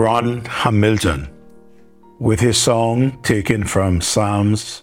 [0.00, 1.28] Ron Hamilton
[2.18, 4.82] with his song taken from Psalms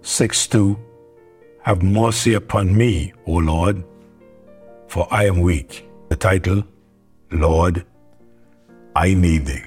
[0.00, 0.78] 6 2
[1.64, 3.84] Have mercy upon me, O Lord,
[4.88, 5.86] for I am weak.
[6.08, 6.64] The title,
[7.30, 7.84] Lord,
[8.96, 9.64] I need thee.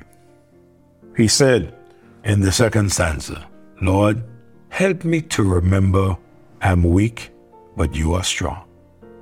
[1.15, 1.75] He said
[2.23, 3.47] in the second stanza,
[3.79, 4.23] Lord,
[4.69, 6.17] help me to remember
[6.59, 7.29] I'm weak,
[7.75, 8.65] but you are strong.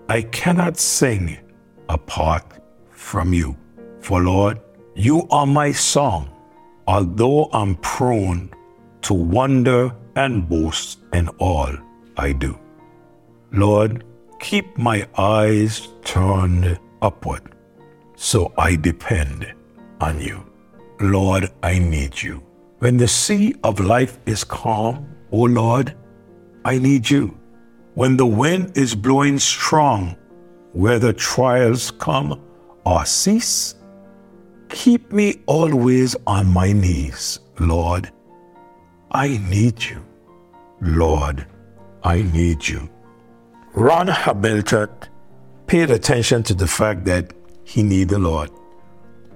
[0.08, 1.38] I cannot sing
[1.90, 2.46] apart
[2.92, 3.58] from you.
[4.00, 4.62] For Lord,
[4.96, 6.30] you are my song,
[6.88, 8.52] although I'm prone
[9.02, 11.72] to wonder and boast in all
[12.18, 12.58] I do.
[13.52, 14.06] Lord,
[14.40, 17.56] keep my eyes turned upward
[18.16, 19.54] so I depend
[20.00, 20.46] on you.
[21.00, 22.42] Lord, I need you.
[22.80, 25.96] When the sea of life is calm, O oh Lord,
[26.64, 27.38] I need you.
[27.96, 30.16] When the wind is blowing strong,
[30.74, 32.42] whether trials come
[32.86, 33.76] or cease,
[34.76, 38.12] keep me always on my knees, Lord.
[39.10, 40.06] I need you.
[40.82, 41.46] Lord,
[42.04, 42.90] I need you.
[43.74, 44.90] Ron Hamilton
[45.66, 48.52] paid attention to the fact that he needed the Lord.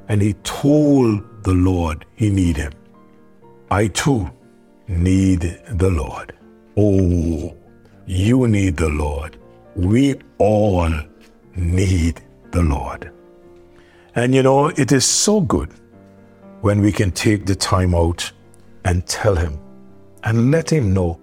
[0.09, 2.73] And he told the Lord he needed him.
[3.71, 4.29] I too
[4.87, 6.33] need the Lord.
[6.75, 7.55] Oh,
[8.05, 9.37] you need the Lord.
[9.75, 10.89] We all
[11.55, 13.11] need the Lord.
[14.19, 15.69] And you know, it is so good
[16.59, 18.29] when we can take the time out
[18.83, 19.57] and tell Him
[20.25, 21.21] and let Him know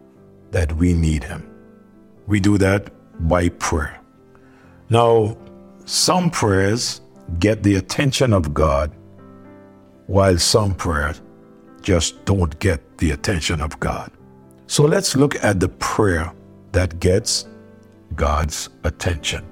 [0.50, 1.46] that we need Him.
[2.26, 2.88] We do that
[3.28, 4.00] by prayer.
[4.88, 5.36] Now,
[5.84, 7.02] some prayers
[7.38, 8.90] get the attention of God,
[10.06, 11.20] while some prayers
[11.82, 14.10] just don't get the attention of God.
[14.68, 16.32] So let's look at the prayer
[16.72, 17.46] that gets
[18.14, 19.44] God's attention.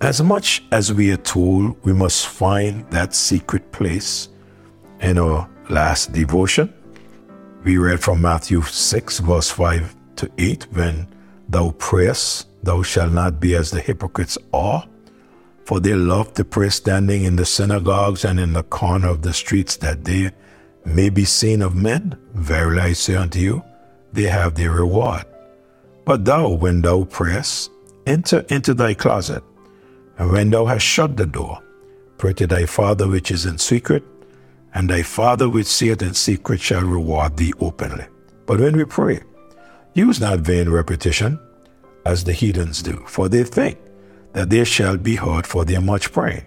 [0.00, 4.30] As much as we are told we must find that secret place
[5.00, 6.72] in our last devotion,
[7.64, 11.06] we read from Matthew 6, verse 5 to 8 when
[11.50, 14.88] thou prayest, thou shalt not be as the hypocrites are,
[15.66, 19.34] for they love to pray standing in the synagogues and in the corner of the
[19.34, 20.30] streets that they
[20.86, 22.16] may be seen of men.
[22.32, 23.62] Verily I say unto you,
[24.14, 25.24] they have their reward.
[26.06, 27.70] But thou, when thou prayest,
[28.06, 29.44] enter into thy closet,
[30.20, 31.62] and when thou hast shut the door,
[32.18, 34.04] pray to thy Father which is in secret,
[34.74, 38.04] and thy Father which seeth in secret shall reward thee openly.
[38.44, 39.20] But when we pray,
[39.94, 41.40] use not vain repetition,
[42.04, 43.78] as the heathens do, for they think
[44.34, 46.44] that they shall be heard for their much praying.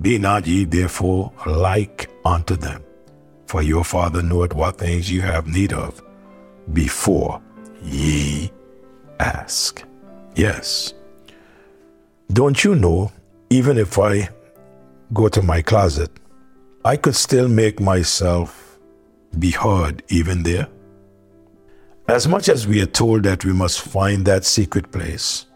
[0.00, 2.84] Be not ye therefore like unto them,
[3.46, 6.00] for your Father knoweth what things you have need of
[6.72, 7.42] before
[7.82, 8.52] ye
[9.18, 9.82] ask.
[10.36, 10.94] Yes.
[12.34, 13.12] Don't you know,
[13.48, 14.28] even if I
[15.12, 16.10] go to my closet,
[16.84, 18.76] I could still make myself
[19.38, 20.66] be heard even there?
[22.08, 25.46] As much as we are told that we must find that secret place,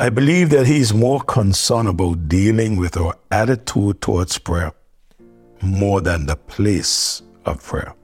[0.00, 4.72] I believe that he is more concerned about dealing with our attitude towards prayer
[5.62, 7.94] more than the place of prayer.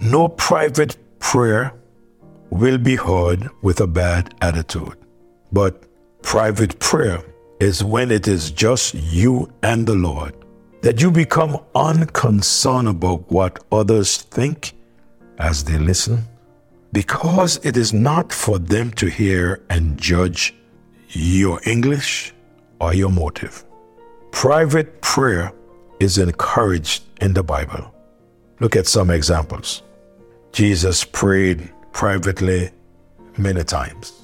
[0.00, 1.74] No private prayer
[2.48, 4.96] will be heard with a bad attitude.
[5.52, 5.84] But
[6.24, 7.22] private prayer
[7.60, 10.34] is when it is just you and the Lord,
[10.80, 14.72] that you become unconcerned about what others think
[15.38, 16.24] as they listen,
[16.92, 20.54] because it is not for them to hear and judge
[21.10, 22.32] your English
[22.80, 23.64] or your motive.
[24.32, 25.52] Private prayer
[26.00, 27.94] is encouraged in the Bible.
[28.58, 29.82] Look at some examples.
[30.52, 32.70] Jesus prayed privately
[33.36, 34.23] many times.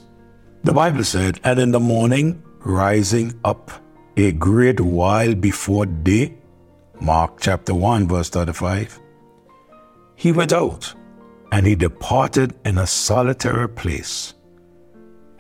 [0.63, 3.71] The Bible said, And in the morning, rising up
[4.17, 6.35] a great while before day,
[7.01, 9.01] Mark chapter 1, verse 35,
[10.17, 10.95] he went out
[11.51, 14.35] and he departed in a solitary place,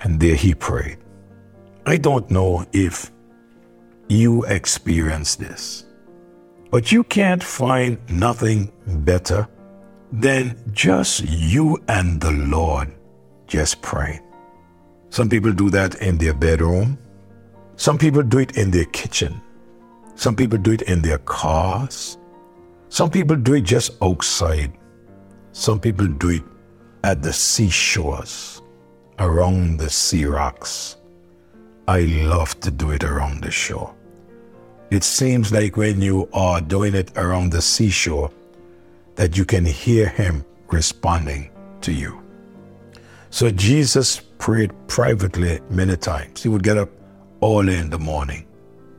[0.00, 0.96] and there he prayed.
[1.84, 3.12] I don't know if
[4.08, 5.84] you experience this,
[6.70, 9.46] but you can't find nothing better
[10.12, 12.90] than just you and the Lord
[13.46, 14.20] just pray.
[15.10, 16.96] Some people do that in their bedroom.
[17.76, 19.40] Some people do it in their kitchen.
[20.14, 22.16] Some people do it in their cars.
[22.88, 24.72] Some people do it just outside.
[25.52, 26.42] Some people do it
[27.02, 28.62] at the seashores,
[29.18, 30.96] around the sea rocks.
[31.88, 33.94] I love to do it around the shore.
[34.90, 38.30] It seems like when you are doing it around the seashore,
[39.16, 42.22] that you can hear him responding to you.
[43.30, 46.42] So Jesus prayed privately many times.
[46.42, 46.88] He would get up
[47.42, 48.46] early in the morning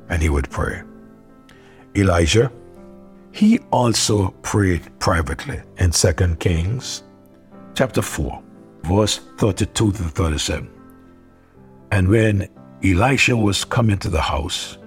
[0.10, 0.84] and he would pray.
[1.96, 2.52] Elijah,
[3.34, 7.04] he also prayed privately in 2 Kings
[7.74, 8.42] chapter 4,
[8.84, 10.70] verse 32 to 37.
[11.92, 12.48] And when
[12.84, 14.78] Elisha was come into the house,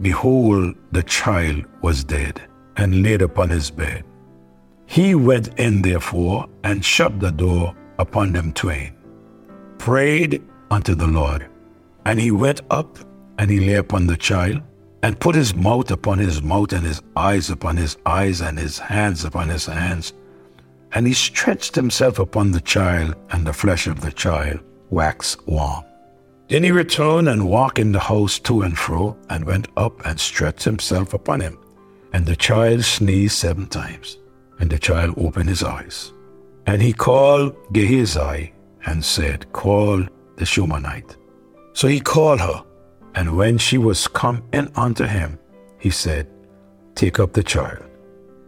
[0.00, 2.40] behold, the child was dead
[2.76, 4.04] and laid upon his bed.
[4.86, 8.97] He went in therefore and shut the door upon them twain,
[9.78, 11.48] prayed unto the Lord.
[12.04, 12.98] And he went up
[13.38, 14.60] and he lay upon the child,
[15.02, 18.78] and put his mouth upon his mouth, and his eyes upon his eyes, and his
[18.78, 20.12] hands upon his hands.
[20.92, 24.58] And he stretched himself upon the child, and the flesh of the child
[24.90, 25.84] waxed warm.
[26.48, 30.18] Then he returned and walked in the house to and fro, and went up and
[30.18, 31.58] stretched himself upon him.
[32.12, 34.18] And the child sneezed seven times,
[34.58, 36.12] and the child opened his eyes.
[36.66, 38.52] And he called Gehazi
[38.88, 40.02] and said, Call
[40.36, 41.16] the Shunammite.
[41.74, 42.64] So he called her,
[43.14, 45.38] and when she was come in unto him,
[45.78, 46.26] he said,
[46.94, 47.84] Take up the child.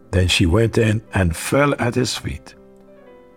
[0.09, 2.55] Then she went in and fell at his feet,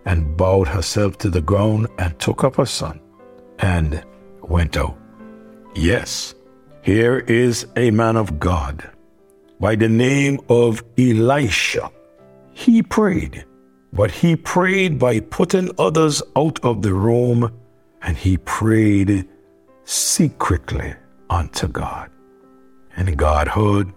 [0.05, 2.99] and bowed herself to the ground, and took up her son,
[3.59, 4.03] and
[4.41, 4.97] went out.
[5.75, 6.33] Yes,
[6.81, 8.89] here is a man of God
[9.59, 11.91] by the name of Elisha.
[12.53, 13.45] He prayed,
[13.95, 17.51] but he prayed by putting others out of the room,
[18.01, 19.27] and he prayed
[19.85, 20.93] secretly
[21.29, 22.11] unto God.
[22.97, 23.93] And God heard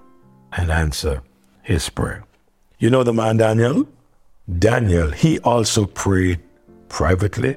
[0.53, 1.21] and answered
[1.63, 2.25] his prayer.
[2.79, 3.89] You know the man Daniel?
[4.59, 6.41] Daniel, he also prayed
[6.89, 7.57] privately,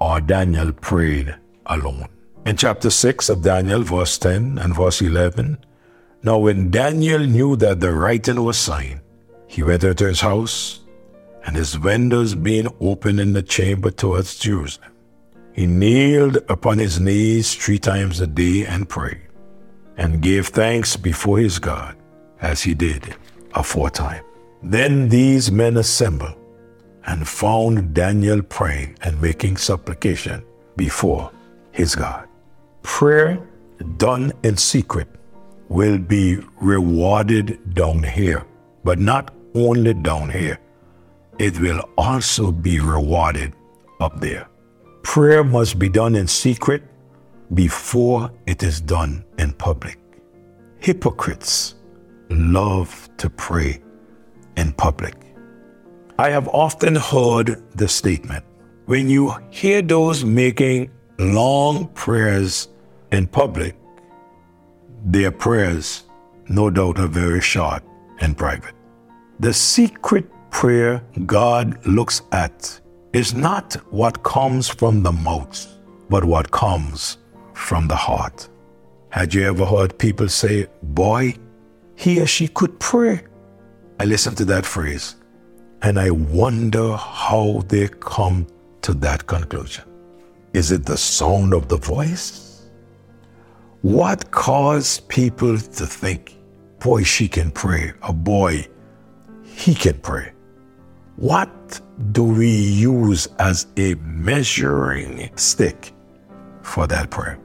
[0.00, 1.34] or Daniel prayed
[1.66, 2.08] alone.
[2.46, 5.58] In chapter 6 of Daniel, verse 10 and verse 11,
[6.22, 9.00] now when Daniel knew that the writing was signed,
[9.48, 10.80] he went into his house,
[11.46, 14.90] and his windows being open in the chamber towards Jerusalem.
[15.52, 19.22] He kneeled upon his knees three times a day and prayed,
[19.96, 21.96] and gave thanks before his God,
[22.42, 23.14] as he did
[23.54, 24.22] aforetime.
[24.62, 26.34] Then these men assembled
[27.06, 30.44] and found Daniel praying and making supplication
[30.76, 31.30] before
[31.70, 32.28] his God.
[32.82, 33.40] Prayer
[33.96, 35.08] done in secret
[35.68, 38.44] will be rewarded down here,
[38.82, 40.58] but not only down here,
[41.38, 43.54] it will also be rewarded
[44.00, 44.48] up there.
[45.02, 46.82] Prayer must be done in secret
[47.54, 49.98] before it is done in public.
[50.78, 51.74] Hypocrites
[52.30, 53.80] love to pray
[54.56, 55.14] in public.
[56.18, 58.44] I have often heard the statement
[58.86, 62.68] when you hear those making long prayers
[63.12, 63.76] in public,
[65.04, 66.04] their prayers,
[66.48, 67.82] no doubt, are very short
[68.20, 68.74] and private.
[69.40, 72.80] The secret prayer God looks at
[73.12, 75.66] is not what comes from the mouth,
[76.08, 77.18] but what comes
[77.54, 78.48] from the heart.
[79.10, 81.34] Had you ever heard people say, Boy,
[81.94, 83.24] he or she could pray?
[83.98, 85.16] I listen to that phrase
[85.82, 88.46] and I wonder how they come
[88.82, 89.84] to that conclusion.
[90.52, 92.68] Is it the sound of the voice?
[93.82, 96.36] What caused people to think,
[96.80, 98.66] boy, she can pray, a boy,
[99.44, 100.32] he can pray?
[101.16, 101.80] What
[102.12, 105.94] do we use as a measuring stick
[106.60, 107.38] for that prayer?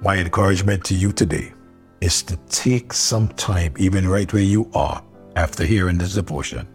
[0.00, 1.52] My encouragement to you today
[2.00, 5.04] is to take some time, even right where you are,
[5.36, 6.66] after hearing this devotion,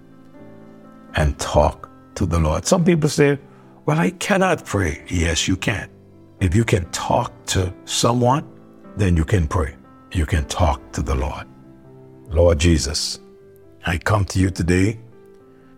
[1.15, 2.67] and talk to the Lord.
[2.67, 3.39] Some people say,
[3.87, 5.03] Well, I cannot pray.
[5.07, 5.89] Yes, you can.
[6.39, 8.47] If you can talk to someone,
[8.95, 9.75] then you can pray.
[10.11, 11.47] You can talk to the Lord.
[12.27, 13.19] Lord Jesus,
[13.87, 14.99] I come to you today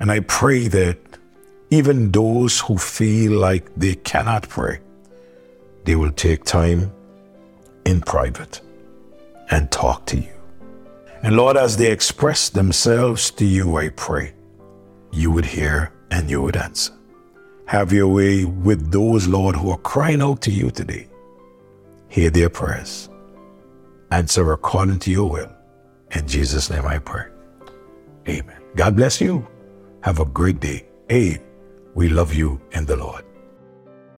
[0.03, 0.97] and I pray that
[1.69, 4.81] even those who feel like they cannot pray,
[5.85, 6.91] they will take time
[7.85, 8.59] in private
[9.49, 10.33] and talk to you.
[11.21, 14.33] And Lord, as they express themselves to you, I pray
[15.13, 16.91] you would hear and you would answer.
[17.67, 21.07] Have your way with those, Lord, who are crying out to you today.
[22.09, 23.07] Hear their prayers.
[24.11, 25.51] Answer according to your will.
[26.11, 27.27] In Jesus' name I pray.
[28.27, 28.61] Amen.
[28.75, 29.47] God bless you.
[30.03, 30.85] Have a great day.
[31.07, 31.39] Hey,
[31.95, 33.23] we love you in the Lord.